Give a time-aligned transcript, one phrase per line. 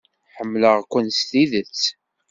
[0.35, 1.81] Ḥemmleɣ-ken s tidet.